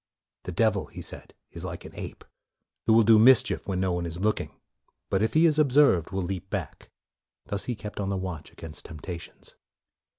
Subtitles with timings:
[0.45, 2.23] The devil, he said, is like an ape,
[2.87, 4.49] who will do mischief when no one is look ing,
[5.11, 6.89] but if he is observed will leap back.
[7.45, 9.53] MORE 41 Thus he kept on the watch against temp tations.